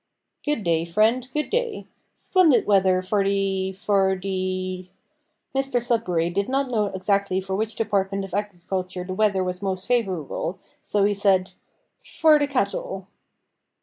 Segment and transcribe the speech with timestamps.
[0.43, 1.85] "Good day, friend, good day.
[2.15, 4.89] Splendid weather for the for the"
[5.55, 9.85] Mr Sudberry did not know exactly for which department of agriculture the weather was most
[9.87, 11.51] favourable, so he said
[11.99, 13.09] "for the cattle."